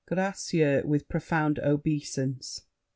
[0.07, 2.63] GRACIEUX (with profound obeisance).